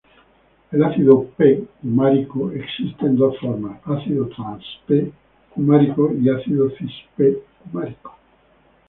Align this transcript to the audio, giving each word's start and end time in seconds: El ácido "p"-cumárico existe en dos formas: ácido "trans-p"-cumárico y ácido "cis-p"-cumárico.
El 0.71 0.83
ácido 0.83 1.25
"p"-cumárico 1.37 2.49
existe 2.55 3.05
en 3.05 3.17
dos 3.17 3.37
formas: 3.39 3.79
ácido 3.85 4.29
"trans-p"-cumárico 4.29 6.11
y 6.19 6.27
ácido 6.27 6.71
"cis-p"-cumárico. 6.75 8.15